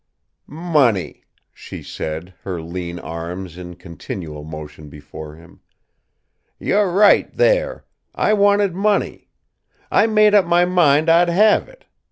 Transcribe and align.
"Money!" 0.47 1.25
she 1.53 1.83
said, 1.83 2.33
her 2.41 2.59
lean 2.59 2.97
arms 2.97 3.55
in 3.55 3.75
continual 3.75 4.43
motion 4.43 4.89
before 4.89 5.35
him. 5.35 5.59
"You're 6.57 6.89
right, 6.91 7.31
there. 7.31 7.85
I 8.15 8.33
wanted 8.33 8.73
money. 8.73 9.27
I 9.91 10.07
made 10.07 10.33
up 10.33 10.47
my 10.47 10.65
mind 10.65 11.07
I'd 11.07 11.29
have 11.29 11.69
it. 11.69 11.85